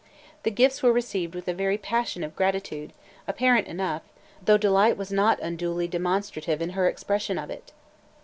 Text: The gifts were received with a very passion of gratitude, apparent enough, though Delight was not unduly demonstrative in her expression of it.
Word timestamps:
The 0.41 0.49
gifts 0.49 0.81
were 0.81 0.91
received 0.91 1.35
with 1.35 1.47
a 1.47 1.53
very 1.53 1.77
passion 1.77 2.23
of 2.23 2.35
gratitude, 2.35 2.91
apparent 3.27 3.67
enough, 3.67 4.01
though 4.43 4.57
Delight 4.57 4.97
was 4.97 5.11
not 5.11 5.39
unduly 5.41 5.87
demonstrative 5.87 6.59
in 6.59 6.71
her 6.71 6.87
expression 6.87 7.37
of 7.37 7.51
it. 7.51 7.71